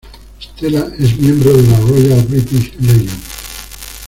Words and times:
Stella 0.41 0.91
es 0.97 1.15
miembro 1.19 1.55
de 1.55 1.61
la 1.67 1.79
Royal 1.79 2.23
British 2.23 2.73
Legion. 2.79 3.21